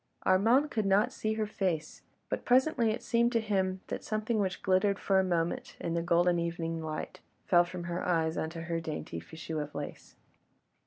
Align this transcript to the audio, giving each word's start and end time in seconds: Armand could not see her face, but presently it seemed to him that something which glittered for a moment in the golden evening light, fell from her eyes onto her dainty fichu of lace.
Armand 0.25 0.71
could 0.71 0.87
not 0.87 1.13
see 1.13 1.33
her 1.33 1.45
face, 1.45 2.01
but 2.27 2.43
presently 2.43 2.89
it 2.89 3.03
seemed 3.03 3.31
to 3.33 3.39
him 3.39 3.81
that 3.85 4.03
something 4.03 4.39
which 4.39 4.63
glittered 4.63 4.97
for 4.97 5.19
a 5.19 5.23
moment 5.23 5.77
in 5.79 5.93
the 5.93 6.01
golden 6.01 6.39
evening 6.39 6.81
light, 6.83 7.19
fell 7.45 7.63
from 7.63 7.83
her 7.83 8.01
eyes 8.03 8.35
onto 8.35 8.61
her 8.61 8.79
dainty 8.79 9.19
fichu 9.19 9.61
of 9.61 9.75
lace. 9.75 10.15